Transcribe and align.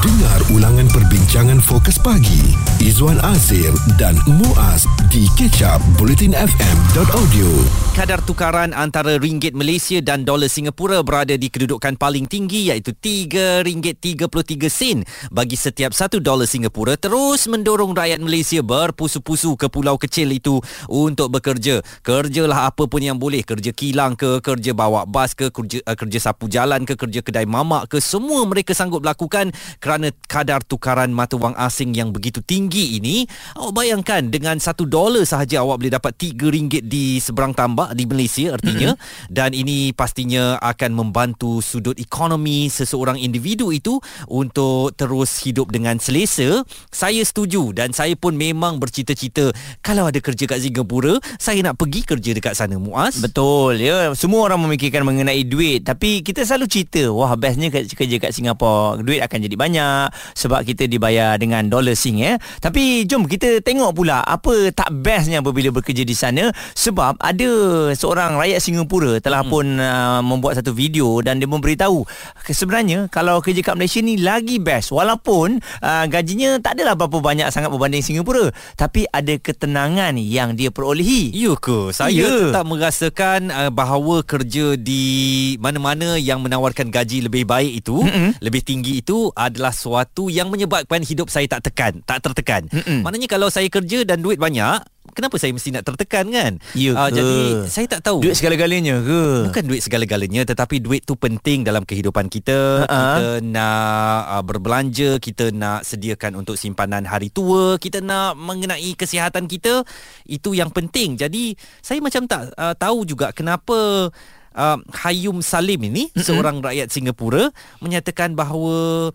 Dengar 0.00 0.40
ulangan 0.56 0.88
perbincangan 0.88 1.60
fokus 1.60 2.00
pagi. 2.00 2.56
Izwan 2.80 3.20
Azir 3.20 3.68
dan 4.00 4.16
Muaz 4.24 4.88
di 5.12 5.28
kecap 5.36 5.76
bulletinfm.audio 6.00 7.48
Kadar 7.92 8.24
tukaran 8.24 8.72
antara 8.72 9.20
ringgit 9.20 9.52
Malaysia 9.52 10.00
dan 10.00 10.24
dolar 10.24 10.48
Singapura 10.48 11.04
berada 11.04 11.36
di 11.36 11.52
kedudukan 11.52 12.00
paling 12.00 12.24
tinggi 12.24 12.72
iaitu 12.72 12.96
RM3.33 12.96 15.28
bagi 15.28 15.60
setiap 15.60 15.92
1 15.92 16.16
dolar 16.24 16.48
Singapura 16.48 16.96
terus 16.96 17.44
mendorong 17.44 17.92
rakyat 17.92 18.24
Malaysia 18.24 18.64
berpusu-pusu 18.64 19.60
ke 19.60 19.68
pulau 19.68 20.00
kecil 20.00 20.32
itu 20.32 20.64
untuk 20.88 21.28
bekerja. 21.28 21.84
Kerjalah 22.00 22.72
apa 22.72 22.88
pun 22.88 23.04
yang 23.04 23.20
boleh, 23.20 23.44
kerja 23.44 23.76
kilang 23.76 24.16
ke, 24.16 24.40
kerja 24.40 24.72
bawa 24.72 25.04
bas 25.04 25.36
ke, 25.36 25.52
kerja, 25.52 25.84
uh, 25.84 25.92
kerja 25.92 26.32
sapu 26.32 26.48
jalan 26.48 26.88
ke, 26.88 26.96
kerja 26.96 27.20
kedai 27.20 27.44
mamak 27.44 27.92
ke, 27.92 28.00
semua 28.00 28.48
mereka 28.48 28.72
sanggup 28.72 29.04
lakukan 29.04 29.52
kerana 29.90 30.14
kadar 30.30 30.62
tukaran 30.62 31.10
mata 31.10 31.34
wang 31.34 31.50
asing 31.58 31.90
yang 31.98 32.14
begitu 32.14 32.38
tinggi 32.46 33.02
ini 33.02 33.26
awak 33.58 33.82
bayangkan 33.82 34.22
dengan 34.30 34.54
satu 34.62 34.86
dolar 34.86 35.26
sahaja 35.26 35.66
awak 35.66 35.82
boleh 35.82 35.98
dapat 35.98 36.14
tiga 36.14 36.46
ringgit 36.46 36.86
di 36.86 37.18
seberang 37.18 37.50
tambak 37.58 37.90
di 37.98 38.06
Malaysia 38.06 38.54
artinya. 38.54 38.94
Mm-hmm. 38.94 39.34
dan 39.34 39.50
ini 39.50 39.90
pastinya 39.90 40.62
akan 40.62 40.94
membantu 40.94 41.58
sudut 41.58 41.98
ekonomi 41.98 42.70
seseorang 42.70 43.18
individu 43.18 43.74
itu 43.74 43.98
untuk 44.30 44.94
terus 44.94 45.42
hidup 45.42 45.74
dengan 45.74 45.98
selesa. 45.98 46.62
Saya 46.94 47.26
setuju 47.26 47.74
dan 47.74 47.90
saya 47.90 48.14
pun 48.14 48.38
memang 48.38 48.78
bercita-cita 48.78 49.50
kalau 49.82 50.06
ada 50.06 50.22
kerja 50.22 50.46
kat 50.46 50.62
Singapura 50.62 51.18
saya 51.42 51.66
nak 51.66 51.82
pergi 51.82 52.06
kerja 52.06 52.30
dekat 52.30 52.54
sana 52.54 52.78
Muaz. 52.78 53.18
Betul. 53.18 53.82
Ya 53.82 54.14
Semua 54.14 54.46
orang 54.46 54.62
memikirkan 54.62 55.02
mengenai 55.02 55.42
duit. 55.42 55.82
Tapi 55.82 56.22
kita 56.22 56.46
selalu 56.46 56.70
cerita 56.70 57.10
Wah 57.10 57.34
bestnya 57.34 57.74
kerja 57.74 58.16
kat 58.22 58.30
Singapura 58.30 59.02
Duit 59.02 59.18
akan 59.18 59.38
jadi 59.42 59.56
banyak 59.58 59.79
banyak 59.80 60.12
sebab 60.36 60.60
kita 60.64 60.84
dibayar 60.86 61.40
dengan 61.40 61.66
dolar 61.66 61.96
sing 61.96 62.20
ya. 62.20 62.36
Tapi 62.60 63.08
jom 63.08 63.24
kita 63.24 63.64
tengok 63.64 63.96
pula 63.96 64.20
apa 64.20 64.72
tak 64.76 64.92
bestnya 65.00 65.40
apabila 65.40 65.72
bekerja 65.72 66.04
di 66.04 66.12
sana 66.12 66.52
sebab 66.76 67.16
ada 67.20 67.50
seorang 67.96 68.36
rakyat 68.36 68.60
Singapura 68.60 69.18
telah 69.18 69.42
hmm. 69.44 69.50
pun 69.50 69.66
uh, 69.80 70.20
membuat 70.20 70.60
satu 70.60 70.76
video 70.76 71.24
dan 71.24 71.40
dia 71.40 71.48
memberitahu 71.48 72.04
sebenarnya 72.50 73.08
kalau 73.08 73.40
kerja 73.40 73.64
kat 73.64 73.74
Malaysia 73.76 74.00
ni 74.04 74.20
lagi 74.20 74.60
best 74.60 74.92
walaupun 74.92 75.62
uh, 75.80 76.04
gajinya 76.06 76.60
tak 76.60 76.80
adalah 76.80 76.94
berapa 76.98 77.18
banyak 77.22 77.48
sangat 77.48 77.72
berbanding 77.72 78.04
Singapura 78.04 78.52
tapi 78.76 79.08
ada 79.10 79.34
ketenangan 79.40 80.20
yang 80.20 80.54
dia 80.54 80.68
perolehi. 80.68 81.32
Ya 81.32 81.56
ke? 81.56 81.94
Saya 81.94 82.12
ya. 82.12 82.52
tak 82.52 82.64
merasakan 82.66 83.50
uh, 83.50 83.70
bahawa 83.72 84.22
kerja 84.26 84.74
di 84.76 85.54
mana-mana 85.62 86.18
yang 86.18 86.42
menawarkan 86.42 86.92
gaji 86.92 87.24
lebih 87.26 87.46
baik 87.46 87.84
itu, 87.84 88.02
mm-hmm. 88.02 88.42
lebih 88.42 88.62
tinggi 88.66 88.92
itu 89.00 89.30
adalah 89.34 89.69
adalah 89.70 89.74
suatu 89.74 90.26
yang 90.26 90.50
menyebabkan 90.50 91.00
hidup 91.06 91.30
saya 91.30 91.46
tak 91.46 91.70
tekan, 91.70 92.02
tak 92.02 92.18
tertekan. 92.26 92.66
Mm-mm. 92.74 93.06
Maknanya 93.06 93.28
kalau 93.30 93.46
saya 93.46 93.70
kerja 93.70 94.02
dan 94.02 94.18
duit 94.18 94.36
banyak, 94.36 94.82
kenapa 95.14 95.38
saya 95.38 95.54
mesti 95.54 95.70
nak 95.70 95.86
tertekan 95.86 96.26
kan? 96.34 96.58
Ya 96.74 96.98
uh, 96.98 97.06
jadi 97.06 97.70
saya 97.70 97.86
tak 97.86 98.02
tahu. 98.02 98.26
Duit 98.26 98.34
segala-galanya 98.34 98.98
ke? 98.98 99.22
Bukan 99.46 99.64
duit 99.70 99.82
segala-galanya 99.86 100.42
tetapi 100.42 100.82
duit 100.82 101.06
tu 101.06 101.14
penting 101.14 101.62
dalam 101.62 101.86
kehidupan 101.86 102.26
kita. 102.26 102.84
Uh-huh. 102.84 102.90
Kita 102.90 103.28
nak 103.46 104.20
uh, 104.26 104.42
berbelanja, 104.42 105.22
kita 105.22 105.54
nak 105.54 105.86
sediakan 105.86 106.42
untuk 106.42 106.58
simpanan 106.58 107.06
hari 107.06 107.30
tua, 107.30 107.78
kita 107.78 108.02
nak 108.02 108.34
mengenai 108.34 108.98
kesihatan 108.98 109.46
kita. 109.46 109.86
Itu 110.26 110.58
yang 110.58 110.74
penting. 110.74 111.14
Jadi 111.14 111.54
saya 111.78 112.02
macam 112.02 112.26
tak 112.26 112.50
uh, 112.58 112.74
tahu 112.74 113.06
juga 113.06 113.30
kenapa 113.30 114.10
uh, 114.54 114.78
Hayum 115.04 115.42
Salim 115.44 115.80
ini 115.86 116.10
mm-hmm. 116.10 116.24
seorang 116.24 116.56
rakyat 116.62 116.88
Singapura 116.90 117.50
menyatakan 117.78 118.34
bahawa 118.34 119.10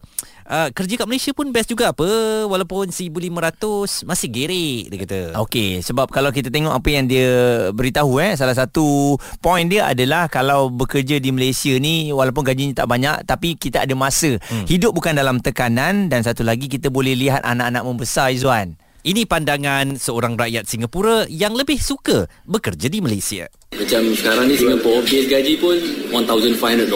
uh, 0.47 0.69
kerja 0.71 0.93
kat 1.01 1.07
Malaysia 1.07 1.31
pun 1.35 1.49
best 1.51 1.71
juga 1.71 1.91
apa 1.91 2.07
walaupun 2.47 2.91
1500 2.91 4.07
masih 4.07 4.29
gerik 4.31 4.83
dia 4.91 4.97
kata. 5.03 5.19
Okey 5.47 5.81
sebab 5.83 6.11
kalau 6.11 6.29
kita 6.31 6.47
tengok 6.51 6.73
apa 6.75 6.89
yang 6.91 7.05
dia 7.09 7.29
beritahu 7.75 8.21
eh 8.21 8.37
salah 8.37 8.55
satu 8.55 9.17
point 9.41 9.67
dia 9.67 9.89
adalah 9.89 10.31
kalau 10.31 10.71
bekerja 10.71 11.19
di 11.19 11.31
Malaysia 11.33 11.73
ni 11.79 12.11
walaupun 12.13 12.45
gajinya 12.45 12.85
tak 12.85 12.87
banyak 12.89 13.25
tapi 13.27 13.57
kita 13.57 13.83
ada 13.83 13.93
masa. 13.97 14.37
Hmm. 14.47 14.65
Hidup 14.69 14.95
bukan 14.95 15.17
dalam 15.17 15.41
tekanan 15.41 16.07
dan 16.07 16.23
satu 16.23 16.45
lagi 16.45 16.71
kita 16.71 16.87
boleh 16.91 17.17
lihat 17.17 17.43
anak-anak 17.43 17.83
membesar 17.83 18.31
Izwan. 18.31 18.77
Ini 19.05 19.29
pandangan 19.29 20.01
seorang 20.01 20.33
rakyat 20.33 20.65
Singapura 20.65 21.29
yang 21.29 21.53
lebih 21.53 21.77
suka 21.77 22.25
bekerja 22.49 22.89
di 22.89 23.05
Malaysia. 23.05 23.45
Macam 23.77 24.01
sekarang 24.17 24.49
ni 24.49 24.57
Singapura 24.57 24.97
base 25.05 25.29
gaji 25.29 25.61
pun 25.61 25.77
$1,500. 26.09 26.89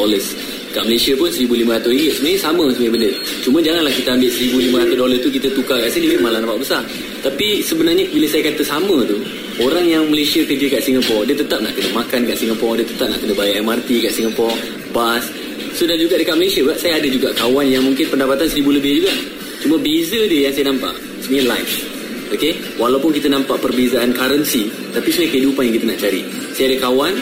Kat 0.74 0.90
Malaysia 0.90 1.14
pun 1.14 1.30
RM1,500. 1.30 2.18
Sebenarnya 2.18 2.42
sama 2.42 2.66
sebenarnya 2.74 2.94
benda. 2.98 3.09
Cuma 3.46 3.62
janganlah 3.62 3.94
kita 3.94 4.09
ambil 4.18 4.25
$1,500 4.25 5.22
tu 5.22 5.30
kita 5.38 5.48
tukar 5.53 5.78
kat 5.86 5.90
sini 5.94 6.18
malah 6.18 6.42
nampak 6.42 6.66
besar. 6.66 6.81
Tapi 7.22 7.62
sebenarnya 7.62 8.09
bila 8.09 8.25
saya 8.25 8.42
kata 8.50 8.64
sama 8.66 9.06
tu, 9.06 9.18
orang 9.62 9.86
yang 9.86 10.03
Malaysia 10.09 10.42
kerja 10.50 10.66
kat 10.66 10.81
Singapura, 10.81 11.30
dia 11.30 11.38
tetap 11.38 11.62
nak 11.62 11.78
kena 11.78 11.94
makan 11.94 12.25
kat 12.25 12.38
Singapura, 12.42 12.81
dia 12.81 12.90
tetap 12.90 13.06
nak 13.14 13.22
kena 13.22 13.34
bayar 13.38 13.62
MRT 13.62 13.90
kat 14.09 14.14
Singapura, 14.18 14.58
bas. 14.90 15.30
So 15.78 15.86
dan 15.86 16.02
juga 16.02 16.18
dekat 16.18 16.42
Malaysia, 16.42 16.66
saya 16.74 16.98
ada 16.98 17.06
juga 17.06 17.30
kawan 17.38 17.69
yang 17.69 17.86
mungkin 17.86 18.09
pendapatan 18.09 18.50
RM1,000 18.50 18.66
lebih 18.81 19.06
juga. 19.06 19.14
Cuma 19.62 19.78
beza 19.78 20.18
dia 20.25 20.50
yang 20.50 20.53
saya 20.58 20.74
nampak, 20.74 20.98
sebenarnya 21.22 21.53
life. 21.53 21.99
Okey, 22.30 22.78
walaupun 22.78 23.10
kita 23.10 23.26
nampak 23.26 23.58
perbezaan 23.58 24.14
currency, 24.14 24.70
tapi 24.94 25.10
sebenarnya 25.10 25.34
kehidupan 25.34 25.64
yang 25.66 25.76
kita 25.82 25.86
nak 25.90 25.98
cari. 25.98 26.22
Saya 26.54 26.66
ada 26.70 26.78
kawan 26.86 27.14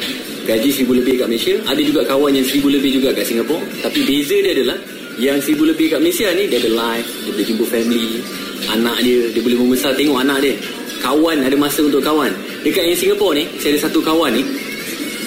gaji 0.44 0.70
seribu 0.72 0.94
lebih 1.00 1.14
kat 1.24 1.28
Malaysia, 1.32 1.56
ada 1.64 1.82
juga 1.84 2.02
kawan 2.04 2.32
yang 2.36 2.44
seribu 2.44 2.68
lebih 2.76 3.00
juga 3.00 3.16
kat 3.16 3.24
Singapura, 3.24 3.64
tapi 3.80 4.04
beza 4.04 4.36
dia 4.44 4.52
adalah 4.52 4.78
yang 5.16 5.40
seribu 5.40 5.64
lebih 5.72 5.96
kat 5.96 6.00
Malaysia 6.04 6.28
ni 6.36 6.44
dia 6.52 6.60
ada 6.60 6.72
life, 6.76 7.08
dia 7.24 7.32
boleh 7.32 7.48
jumpa 7.48 7.66
family, 7.72 8.12
anak 8.68 8.98
dia, 9.00 9.20
dia 9.32 9.42
boleh 9.48 9.58
membesar 9.64 9.92
tengok 9.96 10.20
anak 10.20 10.38
dia. 10.44 10.56
Kawan 11.00 11.38
ada 11.40 11.56
masa 11.56 11.80
untuk 11.88 12.04
kawan. 12.04 12.32
Dekat 12.68 12.84
yang 12.84 13.00
Singapura 13.00 13.40
ni, 13.40 13.44
saya 13.64 13.80
ada 13.80 13.80
satu 13.88 14.00
kawan 14.04 14.32
ni, 14.36 14.44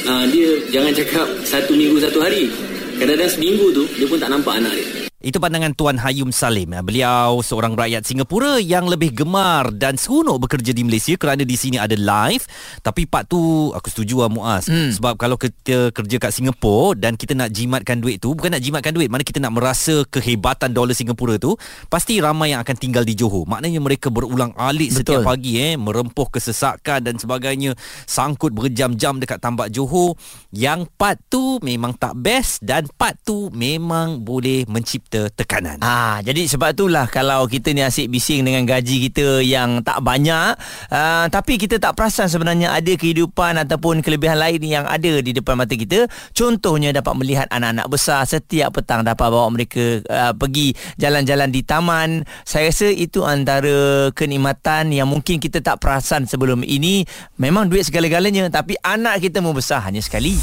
uh, 0.05 0.25
dia 0.29 0.49
jangan 0.69 0.93
cakap 0.93 1.25
satu 1.49 1.73
minggu 1.73 1.97
satu 1.97 2.21
hari. 2.21 2.53
Kadang-kadang 3.01 3.33
seminggu 3.33 3.73
tu 3.73 3.89
dia 3.97 4.05
pun 4.05 4.21
tak 4.21 4.29
nampak 4.29 4.61
anak 4.61 4.77
dia. 4.77 5.00
Itu 5.21 5.37
pandangan 5.37 5.77
Tuan 5.77 6.01
Hayum 6.01 6.33
Salim. 6.33 6.73
Beliau 6.81 7.45
seorang 7.45 7.77
rakyat 7.77 8.09
Singapura 8.09 8.57
yang 8.57 8.89
lebih 8.89 9.13
gemar 9.13 9.69
dan 9.69 10.01
seronok 10.01 10.49
bekerja 10.49 10.73
di 10.73 10.81
Malaysia 10.81 11.13
kerana 11.21 11.45
di 11.45 11.61
sini 11.61 11.77
ada 11.77 11.93
live. 11.93 12.49
Tapi 12.81 13.05
part 13.05 13.29
tu 13.29 13.69
aku 13.69 13.93
setuju 13.93 14.25
lah 14.25 14.33
Muaz. 14.33 14.73
Hmm. 14.73 14.89
Sebab 14.89 15.21
kalau 15.21 15.37
kita 15.37 15.93
kerja 15.93 16.17
kat 16.17 16.33
Singapura 16.33 16.97
dan 16.97 17.21
kita 17.21 17.37
nak 17.37 17.53
jimatkan 17.53 18.01
duit 18.01 18.17
tu, 18.17 18.33
bukan 18.33 18.57
nak 18.57 18.65
jimatkan 18.65 18.97
duit, 18.97 19.13
mana 19.13 19.21
kita 19.21 19.45
nak 19.45 19.61
merasa 19.61 20.09
kehebatan 20.09 20.73
dolar 20.73 20.97
Singapura 20.97 21.37
tu, 21.37 21.53
pasti 21.93 22.17
ramai 22.17 22.57
yang 22.57 22.65
akan 22.65 22.77
tinggal 22.81 23.05
di 23.05 23.13
Johor. 23.13 23.45
Maknanya 23.45 23.85
mereka 23.85 24.09
berulang 24.09 24.57
alik 24.57 24.89
Betul. 24.89 25.21
setiap 25.21 25.21
pagi 25.29 25.61
eh, 25.61 25.77
merempuh 25.77 26.33
kesesakan 26.33 27.05
dan 27.05 27.21
sebagainya, 27.21 27.77
sangkut 28.09 28.57
berjam-jam 28.57 29.21
dekat 29.21 29.37
tambak 29.37 29.69
Johor. 29.69 30.17
Yang 30.49 30.89
part 30.97 31.21
tu 31.29 31.61
memang 31.61 31.93
tak 31.93 32.17
best 32.17 32.65
dan 32.65 32.89
part 32.97 33.21
tu 33.21 33.53
memang 33.53 34.25
boleh 34.25 34.65
mencipta 34.65 35.10
kita 35.11 35.27
tekanan. 35.35 35.83
Ah, 35.83 36.23
jadi 36.23 36.47
sebab 36.47 36.71
itulah 36.71 37.11
kalau 37.11 37.43
kita 37.51 37.75
ni 37.75 37.83
asyik 37.83 38.15
bising 38.15 38.47
dengan 38.47 38.63
gaji 38.63 39.11
kita 39.11 39.43
yang 39.43 39.83
tak 39.83 39.99
banyak, 40.07 40.55
uh, 40.87 41.27
tapi 41.27 41.59
kita 41.59 41.83
tak 41.83 41.99
perasan 41.99 42.31
sebenarnya 42.31 42.71
ada 42.71 42.95
kehidupan 42.95 43.59
ataupun 43.59 44.07
kelebihan 44.07 44.39
lain 44.39 44.63
yang 44.63 44.87
ada 44.87 45.19
di 45.19 45.35
depan 45.35 45.59
mata 45.59 45.75
kita. 45.75 46.07
Contohnya 46.31 46.95
dapat 46.95 47.11
melihat 47.19 47.51
anak-anak 47.51 47.91
besar 47.91 48.23
setiap 48.23 48.79
petang 48.79 49.03
dapat 49.03 49.35
bawa 49.35 49.51
mereka 49.51 49.99
uh, 50.07 50.31
pergi 50.31 50.79
jalan-jalan 50.95 51.51
di 51.51 51.67
taman. 51.67 52.23
Saya 52.47 52.71
rasa 52.71 52.87
itu 52.95 53.27
antara 53.27 54.15
kenikmatan 54.15 54.95
yang 54.95 55.11
mungkin 55.11 55.43
kita 55.43 55.59
tak 55.59 55.83
perasan 55.83 56.31
sebelum 56.31 56.63
ini. 56.63 57.03
Memang 57.35 57.67
duit 57.67 57.83
segala-galanya 57.83 58.47
tapi 58.47 58.79
anak 58.79 59.27
kita 59.27 59.43
membesar 59.43 59.83
hanya 59.83 59.99
sekali. 59.99 60.39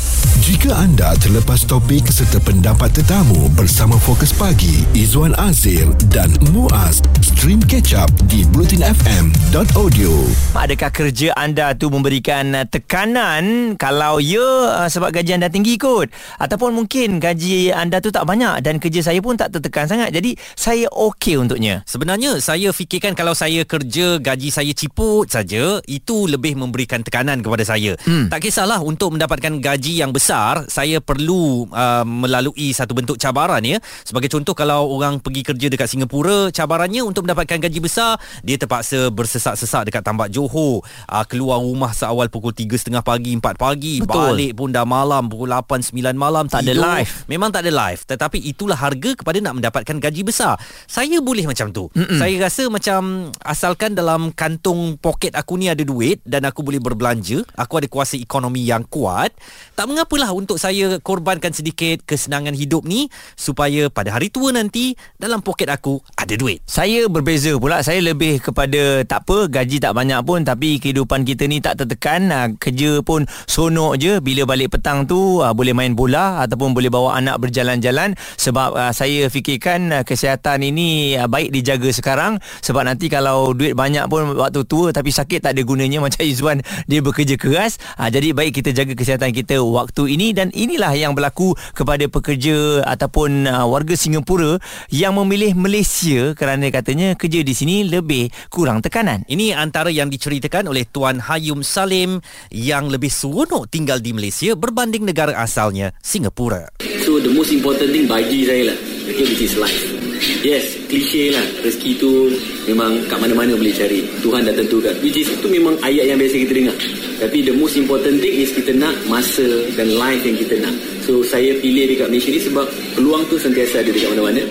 Jika 0.47 0.71
anda 0.79 1.11
terlepas 1.19 1.67
topik 1.67 2.07
serta 2.07 2.39
pendapat 2.39 2.95
tetamu 2.95 3.51
bersama 3.51 3.99
Fokus 3.99 4.31
Pagi 4.31 4.87
Izwan 4.95 5.35
Azir 5.35 5.91
dan 6.07 6.31
Muaz 6.55 7.03
stream 7.37 7.61
catch 7.69 7.93
up 7.93 8.09
di 8.25 8.41
blutinfm.audio 8.49 10.09
Adakah 10.57 10.89
kerja 10.89 11.37
anda 11.37 11.77
tu 11.77 11.93
memberikan 11.93 12.49
uh, 12.57 12.65
tekanan 12.65 13.77
kalau 13.77 14.17
ya 14.17 14.41
uh, 14.41 14.89
sebab 14.89 15.13
gaji 15.13 15.37
anda 15.37 15.45
tinggi 15.45 15.77
kot? 15.77 16.09
Ataupun 16.41 16.73
mungkin 16.73 17.21
gaji 17.21 17.69
anda 17.69 18.01
tu 18.01 18.09
tak 18.09 18.25
banyak 18.25 18.65
dan 18.65 18.81
kerja 18.81 19.05
saya 19.05 19.21
pun 19.21 19.37
tak 19.37 19.53
tertekan 19.53 19.85
sangat. 19.85 20.09
Jadi 20.09 20.33
saya 20.57 20.89
okey 20.89 21.37
untuknya. 21.37 21.85
Sebenarnya 21.85 22.41
saya 22.41 22.73
fikirkan 22.73 23.13
kalau 23.13 23.37
saya 23.37 23.61
kerja 23.69 24.17
gaji 24.17 24.49
saya 24.49 24.73
ciput 24.73 25.29
saja 25.29 25.77
itu 25.85 26.25
lebih 26.25 26.57
memberikan 26.57 27.05
tekanan 27.05 27.45
kepada 27.45 27.61
saya. 27.61 27.93
Hmm. 28.01 28.33
tak 28.33 28.49
kisahlah 28.49 28.81
untuk 28.81 29.13
mendapatkan 29.13 29.61
gaji 29.61 30.01
yang 30.01 30.09
besar 30.09 30.65
saya 30.65 30.97
perlu 30.97 31.69
uh, 31.69 32.01
melalui 32.01 32.73
satu 32.73 32.97
bentuk 32.97 33.21
cabaran 33.21 33.61
ya. 33.61 33.77
Sebagai 34.01 34.33
contoh 34.33 34.47
contoh 34.47 34.63
kalau 34.63 34.87
orang 34.95 35.19
pergi 35.19 35.43
kerja 35.43 35.67
dekat 35.67 35.91
Singapura 35.91 36.47
cabarannya 36.55 37.03
untuk 37.03 37.26
mendapatkan 37.27 37.59
gaji 37.59 37.79
besar 37.79 38.15
dia 38.39 38.55
terpaksa 38.55 39.11
bersesak-sesak 39.11 39.91
dekat 39.91 39.99
tambak 39.99 40.31
Johor 40.31 40.79
uh, 41.05 41.25
keluar 41.27 41.59
rumah 41.59 41.91
seawal 41.91 42.31
pukul 42.31 42.55
3.30 42.55 43.03
pagi 43.03 43.35
4 43.35 43.43
pagi 43.53 43.93
Betul. 43.99 44.15
balik 44.31 44.51
pun 44.55 44.71
dah 44.71 44.87
malam 44.87 45.27
pukul 45.27 45.51
8 45.51 45.91
9 45.91 46.15
malam 46.15 46.47
Tak 46.47 46.63
ada 46.63 46.71
tidur. 46.71 46.87
live. 46.87 47.11
memang 47.27 47.51
tak 47.51 47.67
ada 47.67 47.71
live 47.75 48.01
tetapi 48.01 48.37
itulah 48.41 48.77
harga 48.77 49.11
kepada 49.13 49.37
nak 49.37 49.59
mendapatkan 49.59 49.97
gaji 49.99 50.23
besar 50.23 50.55
saya 50.87 51.19
boleh 51.19 51.43
macam 51.43 51.67
tu 51.69 51.91
Mm-mm. 51.91 52.15
saya 52.15 52.39
rasa 52.39 52.71
macam 52.71 53.01
asalkan 53.43 53.91
dalam 53.91 54.31
kantung 54.31 54.95
poket 54.95 55.35
aku 55.35 55.57
ni 55.57 55.67
ada 55.67 55.83
duit 55.83 56.23
dan 56.23 56.47
aku 56.47 56.63
boleh 56.63 56.79
berbelanja 56.79 57.43
aku 57.53 57.83
ada 57.83 57.87
kuasa 57.87 58.15
ekonomi 58.15 58.63
yang 58.63 58.87
kuat 58.87 59.35
tak 59.73 59.85
mengapalah 59.85 60.31
untuk 60.31 60.55
saya 60.55 61.01
korbankan 61.01 61.51
sedikit 61.51 62.05
kesenangan 62.05 62.53
hidup 62.53 62.85
ni 62.85 63.09
supaya 63.33 63.89
pada 63.89 64.13
hari 64.13 64.29
tua 64.29 64.53
nanti 64.53 64.93
dalam 65.15 65.41
poket 65.41 65.67
aku 65.67 65.99
ada 66.13 66.33
duit 66.33 66.61
Saya 66.63 67.09
berbeza 67.17 67.57
pula. 67.57 67.81
Saya 67.81 67.97
lebih 68.05 68.37
kepada 68.37 69.01
Tak 69.01 69.25
apa 69.25 69.49
Gaji 69.49 69.81
tak 69.81 69.97
banyak 69.97 70.21
pun 70.21 70.45
Tapi 70.45 70.77
kehidupan 70.77 71.25
kita 71.25 71.49
ni 71.49 71.57
tak 71.57 71.81
tertekan. 71.81 72.29
Ah, 72.29 72.47
Kerja 72.53 73.01
pun 73.01 73.25
sonok 73.49 73.97
je. 73.97 74.21
Bila 74.21 74.45
balik 74.45 74.77
petang 74.77 75.09
tu 75.09 75.41
ah, 75.41 75.57
Boleh 75.57 75.73
main 75.73 75.97
bola 75.97 76.45
Ataupun 76.45 76.77
boleh 76.77 76.93
bawa 76.93 77.17
anak 77.17 77.41
berjalan-jalan. 77.41 78.13
Sebab 78.37 78.69
ah, 78.77 78.93
saya 78.93 79.33
fikirkan 79.33 80.05
Kesihatan 80.05 80.61
ini 80.61 81.17
Baik 81.25 81.49
dijaga 81.49 81.89
sekarang. 81.89 82.37
Sebab 82.61 82.85
nanti 82.85 83.09
kalau 83.09 83.57
Duit 83.57 83.73
banyak 83.73 84.05
pun 84.05 84.37
Waktu 84.37 84.61
tua 84.69 84.93
Tapi 84.93 85.09
sakit 85.09 85.49
tak 85.49 85.57
ada 85.57 85.61
gunanya. 85.65 85.97
Macam 86.05 86.21
Izzuan 86.21 86.61
Dia 86.85 87.01
bekerja 87.01 87.39
keras. 87.39 87.81
Jadi 87.97 88.35
baik 88.35 88.61
kita 88.61 88.75
jaga 88.75 88.93
kesihatan 88.93 89.33
kita 89.33 89.57
Waktu 89.57 90.13
ini. 90.13 90.37
Dan 90.37 90.53
inilah 90.53 90.93
yang 90.93 91.17
berlaku 91.17 91.57
Kepada 91.73 92.05
pekerja 92.11 92.85
Ataupun 92.85 93.49
warga 93.49 93.95
Singapura 93.97 94.61
Yang 94.93 95.13
memilih 95.23 95.51
Malaysia. 95.57 96.35
Kerana 96.37 96.67
katanya 96.69 97.06
Kerja 97.13 97.45
di 97.45 97.53
sini 97.55 97.87
Lebih 97.87 98.51
kurang 98.51 98.83
tekanan. 98.83 99.23
Ini 99.29 99.55
antara 99.55 99.93
yang 99.93 100.11
diceritakan 100.11 100.67
oleh 100.67 100.89
Tuan 100.89 101.21
Hayum 101.21 101.61
Salim 101.61 102.19
yang 102.51 102.89
lebih 102.89 103.13
seronok 103.13 103.69
tinggal 103.71 104.01
di 104.01 104.11
Malaysia 104.11 104.57
berbanding 104.57 105.05
negara 105.05 105.37
asalnya 105.39 105.93
Singapura. 106.01 106.67
So 107.05 107.21
the 107.23 107.31
most 107.31 107.53
important 107.53 107.93
thing 107.93 108.09
bagi 108.09 108.43
saya 108.43 108.73
lah 108.73 108.77
Okay 109.07 109.23
which 109.23 109.47
is 109.47 109.55
life. 109.55 110.07
Yes 110.43 110.75
Cliche 110.91 111.31
lah 111.31 111.45
Rezeki 111.63 111.91
tu 112.01 112.33
Memang 112.67 112.99
kat 113.07 113.21
mana-mana 113.21 113.55
boleh 113.55 113.71
cari 113.71 114.03
Tuhan 114.19 114.43
dah 114.43 114.55
tentukan. 114.57 114.91
Which 114.99 115.15
is 115.15 115.29
itu 115.31 115.47
memang 115.47 115.79
ayat 115.85 116.11
yang 116.11 116.19
biasa 116.19 116.35
kita 116.43 116.53
dengar. 116.57 116.77
Tapi 117.23 117.37
the 117.47 117.55
most 117.55 117.79
important 117.79 118.19
thing 118.19 118.35
is 118.35 118.51
Kita 118.51 118.75
nak 118.75 118.95
masa 119.07 119.45
Dan 119.77 119.95
life 119.95 120.23
yang 120.25 120.35
kita 120.35 120.59
nak. 120.59 120.75
So 121.05 121.23
saya 121.23 121.55
pilih 121.61 121.87
dekat 121.87 122.11
Malaysia 122.11 122.33
ni 122.33 122.41
Sebab 122.43 122.65
peluang 122.97 123.23
tu 123.31 123.39
sentiasa 123.39 123.85
ada 123.85 123.89
dekat 123.93 124.09
mana-mana. 124.11 124.43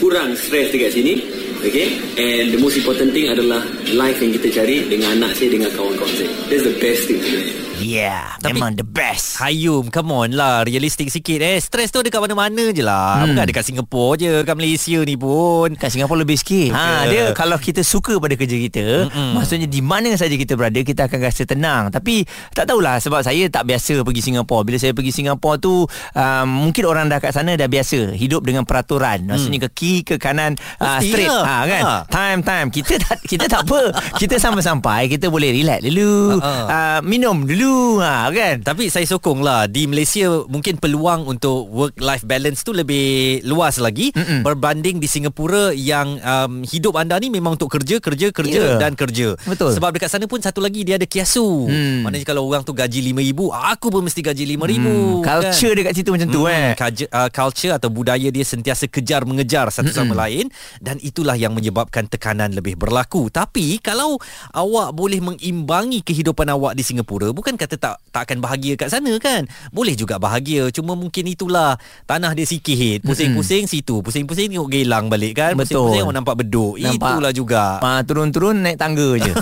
Kurang 0.00 0.32
stres 0.32 0.72
dekat 0.72 0.96
sini 0.96 1.39
Okay 1.60 1.88
And 2.16 2.56
the 2.56 2.58
most 2.58 2.80
important 2.80 3.12
thing 3.12 3.28
adalah 3.28 3.60
Life 3.92 4.18
yang 4.18 4.32
kita 4.32 4.48
cari 4.50 4.88
Dengan 4.88 5.20
anak 5.20 5.36
saya 5.36 5.52
Dengan 5.52 5.68
kawan-kawan 5.72 6.12
saya 6.16 6.30
That's 6.48 6.64
the 6.64 6.76
best 6.80 7.04
thing 7.04 7.20
sebenarnya 7.20 7.54
Yeah 7.80 8.36
Tapi- 8.40 8.56
Memang 8.56 8.76
the 8.76 8.84
best 8.84 9.40
Hayum, 9.40 9.88
come 9.88 10.12
on 10.12 10.36
lah. 10.36 10.68
Realistik 10.68 11.08
sikit 11.08 11.40
eh. 11.40 11.56
Stres 11.56 11.88
tu 11.88 12.04
dekat 12.04 12.20
mana-mana 12.20 12.68
je 12.70 12.84
lah. 12.84 13.24
Hmm. 13.24 13.32
Bukan 13.32 13.44
dekat 13.48 13.64
Singapura 13.64 14.20
je. 14.20 14.44
Kat 14.44 14.52
Malaysia 14.52 15.00
ni 15.00 15.16
pun. 15.16 15.72
Kat 15.80 15.88
Singapura 15.88 16.20
lebih 16.20 16.36
sikit. 16.36 16.76
Ha, 16.76 17.08
ke? 17.08 17.08
dia 17.08 17.22
kalau 17.32 17.56
kita 17.56 17.80
suka 17.80 18.20
pada 18.20 18.36
kerja 18.36 18.52
kita, 18.52 19.08
Mm-mm. 19.08 19.32
maksudnya 19.32 19.64
di 19.64 19.80
mana 19.80 20.12
saja 20.12 20.36
kita 20.36 20.60
berada, 20.60 20.76
kita 20.76 21.08
akan 21.08 21.18
rasa 21.24 21.48
tenang. 21.48 21.88
Tapi 21.88 22.28
tak 22.52 22.68
tahulah 22.68 23.00
sebab 23.00 23.24
saya 23.24 23.48
tak 23.48 23.64
biasa 23.64 24.04
pergi 24.04 24.20
Singapura. 24.20 24.60
Bila 24.60 24.76
saya 24.76 24.92
pergi 24.92 25.12
Singapura 25.14 25.56
tu, 25.56 25.88
um, 25.88 26.46
mungkin 26.68 26.84
orang 26.84 27.08
dah 27.08 27.16
kat 27.16 27.32
sana 27.32 27.56
dah 27.56 27.68
biasa 27.68 28.12
hidup 28.12 28.44
dengan 28.44 28.68
peraturan. 28.68 29.24
Maksudnya 29.24 29.56
ke 29.64 29.70
kiri 29.72 30.00
ke 30.04 30.14
kanan 30.20 30.52
uh, 30.84 31.00
straight. 31.00 31.32
Ha 31.50 31.66
kan? 31.66 31.82
Ha. 31.82 31.94
Time 32.06 32.40
time. 32.40 32.68
Kita 32.70 32.94
tak 32.96 33.18
kita 33.24 33.46
tak 33.46 33.66
apa. 33.66 33.90
Kita 34.14 34.38
sampai-sampai 34.38 35.10
kita 35.10 35.26
boleh 35.26 35.50
relax 35.52 35.82
dulu. 35.82 36.38
Ha, 36.38 36.46
ha. 36.46 36.64
Uh, 36.66 37.00
minum 37.02 37.42
dulu. 37.42 37.98
Ha 37.98 38.30
kan? 38.30 38.62
Tapi 38.62 38.86
saya 38.86 39.02
sokong 39.02 39.40
lah 39.40 39.66
Di 39.66 39.86
Malaysia 39.86 40.44
Mungkin 40.46 40.76
peluang 40.76 41.24
untuk 41.24 41.66
Work-life 41.66 42.22
balance 42.22 42.60
tu 42.60 42.70
Lebih 42.70 43.40
luas 43.42 43.76
lagi 43.76 44.12
Mm-mm. 44.12 44.42
Berbanding 44.42 44.98
di 44.98 45.06
Singapura 45.06 45.72
Yang 45.72 46.20
um, 46.20 46.52
Hidup 46.62 46.94
anda 46.94 47.16
ni 47.16 47.28
Memang 47.28 47.56
untuk 47.56 47.72
kerja 47.72 47.98
Kerja 47.98 48.30
Kerja 48.30 48.60
Ya. 48.60 48.76
Dan 48.76 48.92
kerja 48.92 49.34
Betul. 49.40 49.72
Sebab 49.72 49.96
dekat 49.96 50.12
sana 50.12 50.26
pun 50.26 50.38
Satu 50.38 50.60
lagi 50.60 50.84
dia 50.84 50.94
ada 50.94 51.04
kiasu 51.04 51.42
Hmm. 51.70 52.04
Maknanya 52.04 52.26
kalau 52.26 52.44
orang 52.44 52.62
tu 52.62 52.70
gaji 52.70 53.00
RM5,000 53.02 53.40
Aku 53.72 53.88
pun 53.88 54.02
mesti 54.02 54.20
gaji 54.20 54.44
RM5,000 54.46 54.76
Hmm, 54.80 55.14
culture 55.20 55.72
dekat 55.72 55.92
situ 55.94 56.10
macam 56.10 56.28
tu 56.28 56.40
eh. 56.44 56.72
Culture, 56.74 57.10
uh, 57.10 57.30
culture 57.30 57.72
atau 57.72 57.88
budaya 57.88 58.28
dia 58.28 58.44
Sentiasa 58.44 58.84
kejar 58.84 59.24
mengejar 59.24 59.70
Satu 59.70 59.88
sama 59.90 60.12
lain 60.18 60.52
Dan 60.78 61.00
itulah 61.00 61.39
yang 61.40 61.56
menyebabkan 61.56 62.06
Tekanan 62.06 62.54
lebih 62.54 62.78
berlaku. 62.78 63.26
Tapi 63.32 63.82
Kalau 63.82 64.22
awak 64.54 64.94
boleh 64.94 65.18
mengimbangi 65.18 66.06
Kehidupan 66.06 66.46
awak 66.52 66.78
di 66.78 66.86
Singapura 66.86 67.34
Bukan 67.34 67.58
kata 67.58 67.74
tak 67.74 67.98
tak 68.14 68.30
akan 68.30 68.38
bahagia 68.38 68.78
kat 68.78 68.94
sana 68.94 69.18
kan? 69.18 69.50
Boleh 69.74 69.98
juga 69.98 70.22
bahagia 70.22 70.70
Cuma 70.70 70.94
mungkin 70.94 71.26
itulah 71.26 71.74
Tanah 72.06 72.38
dia 72.38 72.46
sikit. 72.46 73.02
Pusing-pusing 73.02 73.66
situ 73.66 73.98
Pusing-pusing 73.98 74.52
tengok 74.52 74.70
gelang 74.70 75.06
balik 75.08 75.32
kan? 75.40 75.52
Betul. 75.56 75.88
Pusing-pusing 75.88 76.04
orang 76.04 76.18
nampak 76.20 76.36
beduk. 76.44 76.74
Nampak. 76.76 77.10
Itulah 77.16 77.32
juga. 77.32 77.64
Ah, 77.80 78.00
turun-turun 78.04 78.56
naik 78.60 78.76
tangga 78.76 79.08
je. 79.16 79.32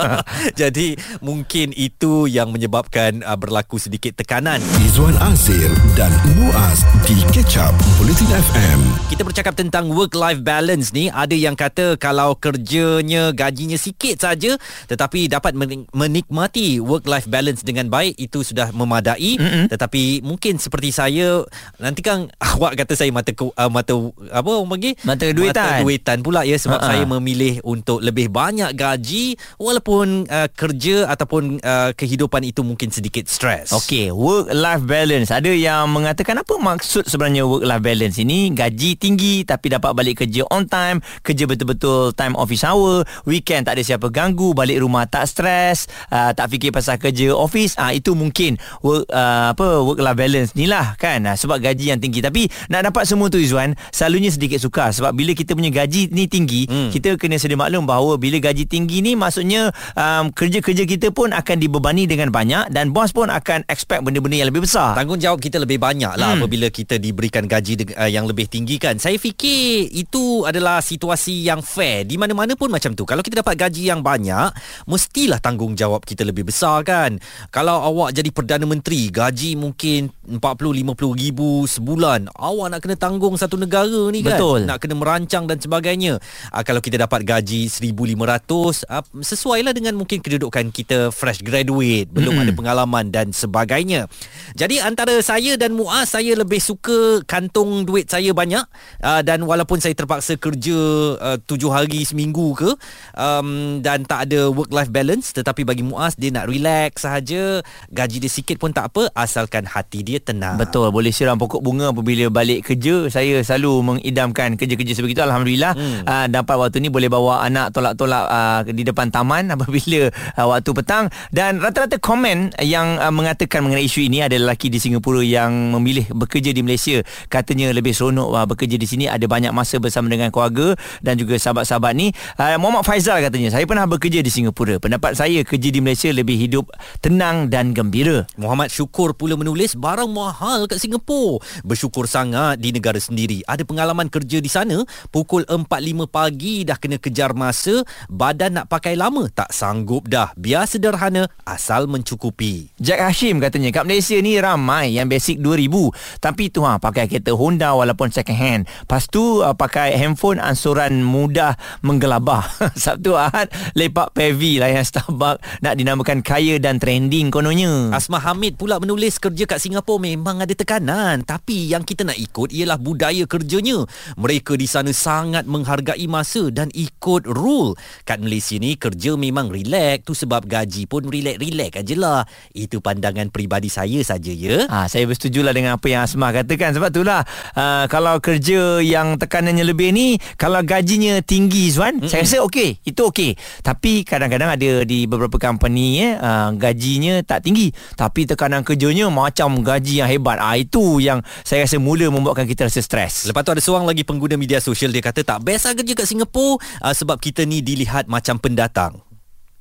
Jadi 0.60 0.96
mungkin 1.20 1.76
itu 1.76 2.24
yang 2.30 2.48
menyebabkan 2.54 3.20
uh, 3.20 3.36
berlaku 3.36 3.76
sedikit 3.76 4.16
tekanan. 4.16 4.64
Izwan 4.80 5.16
Azir 5.20 5.68
dan 5.92 6.08
Muaz 6.38 6.86
di 7.04 7.20
Catch 7.34 7.60
Up 7.60 7.74
Bulletin 8.00 8.32
FM. 8.32 8.80
Kita 9.12 9.22
bercakap 9.26 9.54
tentang 9.58 9.92
work-life 9.92 10.40
balance 10.40 10.96
ni. 10.96 11.12
Ada 11.12 11.36
yang 11.42 11.58
kata 11.58 11.98
kalau 11.98 12.38
kerjanya 12.38 13.34
gajinya 13.34 13.76
sikit 13.76 14.22
saja 14.22 14.54
Tetapi 14.86 15.26
dapat 15.26 15.58
menik- 15.58 15.90
menikmati 15.90 16.78
work-life 16.78 17.26
balance 17.26 17.66
dengan 17.66 17.90
baik 17.90 18.14
Itu 18.16 18.46
sudah 18.46 18.70
memadai 18.70 19.36
mm-hmm. 19.36 19.64
Tetapi 19.74 20.22
mungkin 20.22 20.62
seperti 20.62 20.94
saya 20.94 21.42
Nanti 21.82 22.00
kan 22.00 22.30
awak 22.54 22.78
kata 22.78 22.94
saya 22.94 23.10
mata 23.10 23.34
uh, 23.34 23.70
mata 23.72 23.94
apa 24.30 24.48
orang 24.48 24.70
panggil? 24.78 24.94
Mata 25.02 25.26
duitan. 25.34 25.66
Mata 25.66 25.82
duitan 25.82 26.18
pula 26.22 26.40
ya 26.46 26.54
Sebab 26.54 26.78
Ha-ha. 26.78 26.90
saya 26.94 27.02
memilih 27.04 27.58
untuk 27.66 27.98
lebih 27.98 28.30
banyak 28.30 28.70
gaji 28.78 29.34
Walaupun 29.58 30.30
uh, 30.30 30.48
kerja 30.54 31.10
ataupun 31.10 31.58
uh, 31.58 31.90
kehidupan 31.98 32.46
itu 32.46 32.62
mungkin 32.62 32.94
sedikit 32.94 33.26
stres 33.26 33.72
Okey, 33.72 34.12
work 34.12 34.52
life 34.52 34.84
balance. 34.84 35.32
Ada 35.32 35.48
yang 35.48 35.88
mengatakan 35.88 36.36
apa 36.36 36.60
maksud 36.60 37.08
sebenarnya 37.08 37.48
work 37.48 37.64
life 37.64 37.80
balance 37.80 38.20
ini? 38.20 38.52
Gaji 38.52 39.00
tinggi 39.00 39.48
tapi 39.48 39.72
dapat 39.72 39.96
balik 39.96 40.20
kerja 40.20 40.44
on 40.52 40.68
time, 40.68 41.00
kerja 41.24 41.31
betul-betul 41.36 42.12
time 42.12 42.36
office 42.36 42.64
hour, 42.66 43.06
weekend 43.24 43.64
tak 43.64 43.80
ada 43.80 43.82
siapa 43.86 44.12
ganggu, 44.12 44.52
balik 44.52 44.82
rumah 44.82 45.08
tak 45.08 45.24
stres, 45.30 45.88
uh, 46.12 46.34
tak 46.36 46.52
fikir 46.52 46.74
pasal 46.74 47.00
kerja 47.00 47.32
office. 47.32 47.74
Ah 47.80 47.90
uh, 47.90 47.92
itu 47.96 48.12
mungkin 48.12 48.60
work 48.84 49.08
uh, 49.08 49.54
apa 49.56 49.80
work 49.80 50.00
life 50.02 50.18
balance 50.18 50.50
ni 50.58 50.66
lah 50.68 50.98
kan. 50.98 51.24
Uh, 51.24 51.36
sebab 51.38 51.62
gaji 51.62 51.94
yang 51.94 52.00
tinggi. 52.02 52.18
Tapi 52.18 52.50
nak 52.68 52.90
dapat 52.90 53.06
semua 53.06 53.30
tu 53.30 53.38
Izwan, 53.38 53.78
selalunya 53.94 54.28
sedikit 54.28 54.58
sukar 54.58 54.90
sebab 54.90 55.14
bila 55.14 55.32
kita 55.32 55.54
punya 55.54 55.70
gaji 55.70 56.10
ni 56.10 56.26
tinggi, 56.26 56.66
hmm. 56.66 56.90
kita 56.90 57.14
kena 57.16 57.38
sedia 57.38 57.54
maklum 57.54 57.86
bahawa 57.86 58.18
bila 58.18 58.42
gaji 58.42 58.66
tinggi 58.66 58.98
ni 58.98 59.14
maksudnya 59.14 59.70
um, 59.94 60.34
kerja-kerja 60.34 60.82
kita 60.82 61.14
pun 61.14 61.30
akan 61.30 61.56
dibebani 61.62 62.10
dengan 62.10 62.34
banyak 62.34 62.74
dan 62.74 62.90
bos 62.90 63.14
pun 63.14 63.30
akan 63.30 63.62
expect 63.70 64.02
benda-benda 64.02 64.42
yang 64.42 64.50
lebih 64.50 64.66
besar. 64.66 64.98
Tanggungjawab 64.98 65.38
kita 65.38 65.62
lebih 65.62 65.78
banyak 65.78 66.18
lah 66.18 66.34
hmm. 66.34 66.42
apabila 66.42 66.66
kita 66.74 66.98
diberikan 66.98 67.46
gaji 67.46 67.72
de- 67.78 67.94
uh, 67.94 68.10
yang 68.10 68.26
lebih 68.26 68.50
tinggi 68.50 68.82
kan. 68.82 68.98
Saya 68.98 69.14
fikir 69.22 69.94
itu 69.94 70.42
adalah 70.42 70.82
situasi 70.82 71.21
yang 71.30 71.62
fair. 71.62 72.02
Di 72.02 72.18
mana-mana 72.18 72.58
pun 72.58 72.72
macam 72.72 72.96
tu. 72.96 73.06
Kalau 73.06 73.22
kita 73.22 73.44
dapat 73.44 73.54
gaji 73.54 73.92
yang 73.92 74.02
banyak, 74.02 74.50
mestilah 74.90 75.38
tanggungjawab 75.38 76.02
kita 76.02 76.26
lebih 76.26 76.48
besar 76.48 76.82
kan. 76.82 77.22
Kalau 77.54 77.78
awak 77.78 78.16
jadi 78.16 78.32
Perdana 78.32 78.66
Menteri, 78.66 79.12
gaji 79.12 79.54
mungkin 79.54 80.10
40-50 80.26 81.20
ribu 81.20 81.68
sebulan. 81.68 82.32
Awak 82.32 82.66
nak 82.72 82.80
kena 82.80 82.96
tanggung 82.96 83.34
satu 83.36 83.54
negara 83.54 84.10
ni 84.10 84.24
kan. 84.24 84.38
Betul. 84.38 84.60
Nak 84.66 84.78
kena 84.82 84.94
merancang 84.98 85.44
dan 85.46 85.60
sebagainya. 85.60 86.18
Uh, 86.50 86.62
kalau 86.64 86.80
kita 86.82 86.98
dapat 86.98 87.22
gaji 87.22 87.68
1,500, 87.68 88.88
uh, 88.88 89.04
sesuailah 89.22 89.76
dengan 89.76 89.94
mungkin 89.94 90.18
kedudukan 90.24 90.72
kita 90.72 91.12
fresh 91.12 91.44
graduate, 91.44 92.08
belum 92.10 92.40
ada 92.40 92.52
pengalaman 92.56 93.12
dan 93.12 93.30
sebagainya. 93.30 94.08
Jadi 94.56 94.80
antara 94.80 95.18
saya 95.20 95.60
dan 95.60 95.76
Muaz 95.76 96.16
saya 96.16 96.32
lebih 96.36 96.58
suka 96.62 97.20
kantung 97.24 97.84
duit 97.84 98.08
saya 98.08 98.32
banyak 98.32 98.64
uh, 99.04 99.20
dan 99.20 99.44
walaupun 99.44 99.80
saya 99.80 99.92
terpaksa 99.92 100.36
kerja 100.36 101.11
tujuh 101.44 101.70
hari 101.72 102.06
seminggu 102.06 102.54
ke 102.54 102.70
um, 103.16 103.80
dan 103.84 104.06
tak 104.06 104.30
ada 104.30 104.48
work 104.48 104.70
life 104.70 104.90
balance 104.92 105.34
tetapi 105.34 105.66
bagi 105.66 105.82
Muaz 105.82 106.14
dia 106.16 106.30
nak 106.30 106.48
relax 106.48 107.02
sahaja. 107.02 107.60
Gaji 107.90 108.22
dia 108.22 108.30
sikit 108.30 108.56
pun 108.62 108.70
tak 108.70 108.94
apa 108.94 109.10
asalkan 109.16 109.66
hati 109.66 110.06
dia 110.06 110.18
tenang. 110.22 110.56
Betul 110.60 110.92
boleh 110.94 111.10
siram 111.10 111.40
pokok 111.40 111.64
bunga 111.64 111.90
apabila 111.90 112.28
balik 112.28 112.68
kerja. 112.68 113.08
Saya 113.08 113.40
selalu 113.42 113.72
mengidamkan 113.82 114.54
kerja-kerja 114.54 114.92
sebegitu 114.94 115.20
alhamdulillah. 115.24 115.72
Hmm. 115.74 116.02
uh, 116.04 116.26
dapat 116.28 116.54
waktu 116.60 116.84
ni 116.84 116.88
boleh 116.92 117.08
bawa 117.08 117.42
anak 117.42 117.74
tolak-tolak 117.74 118.24
uh, 118.28 118.60
di 118.68 118.82
depan 118.84 119.08
taman 119.08 119.48
apabila 119.54 120.12
uh, 120.38 120.46
waktu 120.52 120.70
petang. 120.76 121.04
Dan 121.32 121.58
rata-rata 121.58 121.98
komen 121.98 122.54
yang 122.62 123.00
uh, 123.00 123.10
mengatakan 123.10 123.64
mengenai 123.64 123.88
isu 123.88 124.06
ini 124.06 124.22
ada 124.22 124.36
lelaki 124.36 124.68
di 124.68 124.78
Singapura 124.78 125.24
yang 125.24 125.74
memilih 125.74 126.06
bekerja 126.12 126.52
di 126.52 126.60
Malaysia. 126.60 127.00
Katanya 127.32 127.72
lebih 127.72 127.96
seronok 127.96 128.28
uh, 128.32 128.46
bekerja 128.46 128.76
di 128.76 128.86
sini. 128.86 129.04
Ada 129.08 129.24
banyak 129.24 129.52
masa 129.52 129.80
bersama 129.82 130.12
dengan 130.12 130.28
keluarga 130.28 130.74
dan 131.00 131.16
juga 131.16 131.40
sahabat-sahabat 131.40 131.92
ni. 131.96 132.12
Uh, 132.36 132.60
Muhammad 132.60 132.84
Faizal 132.84 133.24
katanya, 133.24 133.54
saya 133.54 133.64
pernah 133.64 133.88
bekerja 133.88 134.20
di 134.20 134.28
Singapura. 134.28 134.76
Pendapat 134.76 135.16
saya 135.16 135.40
kerja 135.46 135.68
di 135.72 135.80
Malaysia 135.80 136.12
lebih 136.12 136.36
hidup 136.36 136.68
tenang 137.00 137.48
dan 137.48 137.72
gembira. 137.72 138.28
Muhammad 138.36 138.68
Syukur 138.68 139.14
pula 139.14 139.38
menulis 139.38 139.78
barang 139.78 140.10
mahal 140.10 140.66
kat 140.66 140.82
Singapura. 140.82 141.40
Bersyukur 141.62 142.10
sangat 142.10 142.58
di 142.58 142.74
negara 142.74 142.98
sendiri. 142.98 143.46
Ada 143.46 143.62
pengalaman 143.62 144.10
kerja 144.10 144.42
di 144.42 144.50
sana, 144.50 144.82
pukul 145.14 145.46
4.5 145.46 146.10
pagi 146.10 146.66
dah 146.66 146.76
kena 146.76 146.98
kejar 146.98 147.32
masa, 147.38 147.86
badan 148.10 148.58
nak 148.58 148.66
pakai 148.66 148.98
lama, 148.98 149.30
tak 149.30 149.54
sanggup 149.54 150.10
dah. 150.10 150.34
Biar 150.34 150.66
sederhana, 150.66 151.30
asal 151.46 151.86
mencukupi. 151.86 152.74
Jack 152.82 152.98
Hashim 152.98 153.38
katanya 153.38 153.70
kat 153.70 153.86
Malaysia 153.86 154.18
ni 154.18 154.40
ramai 154.42 154.96
yang 154.96 155.06
basic 155.06 155.38
2000 155.38 155.92
tapi 156.18 156.50
tu 156.50 156.66
ha 156.66 156.82
pakai 156.82 157.06
kereta 157.06 157.30
Honda 157.36 157.76
walaupun 157.76 158.10
second 158.10 158.38
hand. 158.38 158.62
Lepas 158.82 159.06
tu 159.06 159.44
uh, 159.44 159.54
pakai 159.54 159.94
handphone 159.94 160.42
ansuran 160.42 160.81
mudah 160.90 161.54
menggelabah. 161.86 162.42
Sabtu 162.82 163.14
Ahad 163.14 163.52
lepak 163.78 164.10
Pevi 164.16 164.58
lah 164.58 164.74
yang 164.74 164.82
Starbucks 164.82 165.62
nak 165.62 165.78
dinamakan 165.78 166.24
kaya 166.26 166.58
dan 166.58 166.82
trending 166.82 167.30
kononnya. 167.30 167.94
Asma 167.94 168.18
Hamid 168.18 168.58
pula 168.58 168.82
menulis 168.82 169.22
kerja 169.22 169.46
kat 169.46 169.62
Singapura 169.62 170.02
memang 170.02 170.42
ada 170.42 170.50
tekanan 170.50 171.22
tapi 171.22 171.70
yang 171.70 171.86
kita 171.86 172.02
nak 172.02 172.18
ikut 172.18 172.50
ialah 172.50 172.80
budaya 172.82 173.22
kerjanya. 173.28 173.86
Mereka 174.18 174.58
di 174.58 174.66
sana 174.66 174.90
sangat 174.90 175.46
menghargai 175.46 176.08
masa 176.10 176.50
dan 176.50 176.72
ikut 176.74 177.28
rule. 177.28 177.78
Kat 178.02 178.18
Malaysia 178.18 178.58
ni 178.58 178.74
kerja 178.74 179.14
memang 179.14 179.52
relax 179.52 180.08
tu 180.08 180.16
sebab 180.16 180.48
gaji 180.48 180.88
pun 180.88 181.06
relax-relax 181.06 181.84
ajalah. 181.84 182.24
Itu 182.56 182.80
pandangan 182.80 183.28
peribadi 183.28 183.68
saya 183.68 184.00
saja 184.00 184.32
ya. 184.32 184.66
Ha, 184.66 184.88
saya 184.88 185.04
bersetujulah 185.04 185.52
dengan 185.52 185.76
apa 185.76 185.86
yang 185.86 186.02
Asma 186.08 186.32
katakan 186.32 186.72
sebab 186.72 186.88
itulah 186.88 187.20
uh, 187.54 187.84
kalau 187.92 188.16
kerja 188.18 188.80
yang 188.80 189.20
tekanannya 189.20 189.64
lebih 189.68 189.92
ni 189.92 190.16
kalau 190.40 190.64
gajinya 190.72 191.20
tinggi 191.20 191.68
Zuan 191.68 192.00
mm-hmm. 192.00 192.08
saya 192.08 192.24
rasa 192.24 192.38
okey. 192.48 192.80
Itu 192.88 193.12
okey. 193.12 193.36
Tapi 193.60 194.08
kadang-kadang 194.08 194.56
ada 194.56 194.70
di 194.88 195.04
beberapa 195.04 195.36
company 195.36 196.00
eh 196.00 196.16
uh, 196.16 196.50
gajinya 196.56 197.20
tak 197.24 197.44
tinggi. 197.44 197.68
Tapi 197.96 198.24
tekanan 198.24 198.64
kerjanya 198.64 199.12
macam 199.12 199.60
gaji 199.60 200.00
yang 200.00 200.08
hebat. 200.08 200.40
Ah 200.40 200.56
itu 200.56 200.98
yang 201.02 201.20
saya 201.44 201.68
rasa 201.68 201.76
mula 201.76 202.08
membuatkan 202.08 202.48
kita 202.48 202.68
rasa 202.68 202.80
stres. 202.80 203.28
Lepas 203.28 203.42
tu 203.44 203.52
ada 203.52 203.62
seorang 203.62 203.84
lagi 203.84 204.02
pengguna 204.06 204.40
media 204.40 204.58
sosial. 204.62 204.88
Dia 204.92 205.04
kata 205.04 205.20
tak 205.24 205.44
best 205.44 205.68
lah 205.68 205.74
kerja 205.76 205.92
kat 205.92 206.06
Singapura 206.08 206.60
uh, 206.80 206.94
sebab 206.94 207.20
kita 207.20 207.44
ni 207.44 207.60
dilihat 207.60 208.08
macam 208.08 208.40
pendatang. 208.40 209.00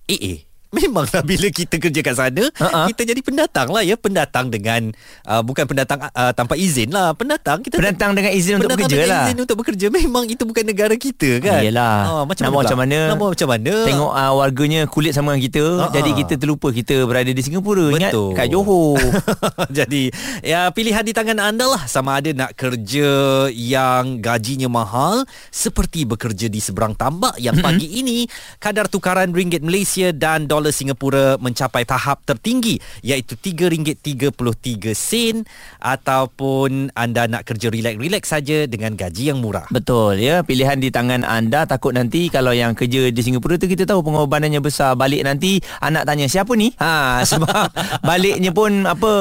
Eh 0.08 0.20
eh 0.20 0.50
Memanglah 0.75 1.20
bila 1.28 1.51
kita 1.51 1.75
kerja 1.75 2.00
kat 2.00 2.16
sana 2.16 2.48
uh-huh. 2.48 2.88
Kita 2.96 3.04
jadi 3.04 3.20
pendatang 3.20 3.75
lah 3.75 3.84
ya. 3.84 4.00
Pendatang 4.00 4.48
dengan 4.48 4.96
uh, 5.28 5.44
Bukan 5.44 5.68
pendatang 5.68 6.08
uh, 6.08 6.32
tanpa 6.32 6.56
izin 6.56 6.96
lah. 6.96 7.12
Pendatang 7.12 7.60
kita 7.60 7.75
Pendatang 7.75 8.16
dengan 8.16 8.32
izin 8.32 8.63
untuk 8.63 8.80
bekerja 8.80 8.96
dengan 8.96 9.12
lah. 9.12 9.24
izin 9.28 9.38
untuk 9.44 9.58
bekerja. 9.60 9.86
Memang 9.92 10.24
itu 10.32 10.44
bukan 10.48 10.63
negara 10.63 10.96
kita 10.96 11.44
kan. 11.44 11.60
Yelah. 11.60 11.96
Ah, 12.08 12.24
macam 12.24 12.44
Nak 12.48 12.51
mana 12.51 12.63
macam 12.63 12.78
mana? 12.80 12.98
Buat 13.20 13.32
macam 13.36 13.50
mana? 13.51 13.74
Tengok 13.86 14.12
uh, 14.16 14.34
warganya 14.40 14.82
kulit 14.88 15.12
sama 15.12 15.36
dengan 15.36 15.44
kita. 15.44 15.63
Ha-ha. 15.68 15.94
Jadi 15.94 16.10
kita 16.24 16.34
terlupa 16.40 16.68
kita 16.72 16.96
berada 17.04 17.32
di 17.32 17.42
Singapura. 17.44 17.88
Ingat 17.92 18.12
Betul. 18.16 18.32
kat 18.40 18.48
Johor. 18.48 19.00
Jadi 19.84 20.04
ya 20.42 20.72
pilihan 20.72 21.04
di 21.04 21.12
tangan 21.12 21.38
anda 21.38 21.68
lah. 21.68 21.84
Sama 21.86 22.24
ada 22.24 22.32
nak 22.32 22.56
kerja 22.56 23.12
yang 23.51 24.24
gajinya 24.24 24.72
mahal 24.72 25.28
seperti 25.51 26.08
bekerja 26.08 26.48
di 26.48 26.63
seberang 26.63 26.96
tambak 26.96 27.36
yang 27.38 27.60
pagi 27.60 28.00
ini 28.00 28.24
kadar 28.63 28.88
tukaran 28.88 29.36
ringgit 29.36 29.62
Malaysia 29.62 30.16
dan 30.16 30.48
dolar 30.48 30.61
Singapura 30.70 31.41
mencapai 31.41 31.82
tahap 31.89 32.22
tertinggi 32.30 32.77
iaitu 33.01 33.34
RM3.33 33.34 34.94
sen 34.94 35.41
ataupun 35.82 36.94
anda 36.94 37.25
nak 37.25 37.50
kerja 37.50 37.74
relax-relax 37.74 38.24
saja 38.30 38.70
dengan 38.70 38.94
gaji 38.94 39.34
yang 39.34 39.41
murah. 39.41 39.65
Betul 39.74 40.22
ya. 40.22 40.46
Pilihan 40.46 40.77
di 40.77 40.94
tangan 40.94 41.25
anda 41.25 41.63
Takut 41.63 41.96
nanti 41.96 42.27
Kalau 42.27 42.51
yang 42.51 42.75
kerja 42.75 43.08
di 43.08 43.22
Singapura 43.24 43.56
tu 43.56 43.72
Kita 43.72 43.88
tahu 43.88 44.03
pengorbanannya 44.03 44.60
besar. 44.60 45.00
Balik 45.00 45.24
nanti 45.24 45.63
Anak 45.80 46.03
tanya 46.03 46.27
siapa 46.27 46.51
ni? 46.60 46.75
Ha, 46.75 47.24
Sebab 47.32 47.72
baliknya 48.03 48.51
pun 48.51 48.84
Apa 48.84 49.12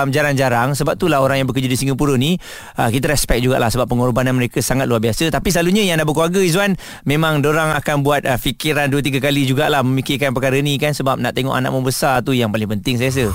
um, 0.00 0.08
Jarang-jarang. 0.08 0.72
Sebab 0.72 0.96
itulah 0.96 1.20
orang 1.20 1.44
yang 1.44 1.48
bekerja 1.52 1.68
di 1.68 1.76
Singapura 1.76 2.16
ni 2.16 2.40
uh, 2.80 2.88
Kita 2.88 3.12
respect 3.12 3.44
jugalah 3.44 3.68
Sebab 3.68 3.84
pengorbanan 3.84 4.32
mereka 4.32 4.64
sangat 4.64 4.88
luar 4.88 5.04
biasa. 5.04 5.28
Tapi 5.28 5.52
selalunya 5.52 5.84
yang 5.84 6.00
dah 6.00 6.08
berkeluarga 6.08 6.40
Izwan 6.40 6.80
Memang 7.04 7.44
orang 7.44 7.76
akan 7.76 8.00
buat 8.00 8.24
uh, 8.24 8.40
Fikiran 8.40 8.88
2-3 8.88 9.20
kali 9.20 9.44
jugalah 9.44 9.84
Memikirkan 9.84 10.32
perkara 10.32 10.56
ni 10.64 10.79
kan 10.80 10.96
Sebab 10.96 11.20
nak 11.20 11.36
tengok 11.36 11.52
anak 11.52 11.70
membesar 11.70 12.24
tu 12.24 12.32
Yang 12.32 12.56
paling 12.56 12.70
penting 12.80 12.96
saya 12.96 13.12
rasa 13.12 13.26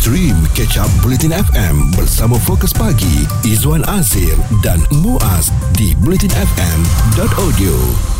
Stream 0.00 0.48
Catch 0.56 0.80
Up 0.80 0.88
Bulletin 1.04 1.36
FM 1.36 1.92
bersama 1.92 2.40
Fokus 2.40 2.72
Pagi 2.72 3.28
Izwan 3.44 3.84
Azir 3.84 4.32
dan 4.64 4.80
Muaz 5.04 5.52
di 5.76 5.92
bulletinfm.audio. 6.00 8.19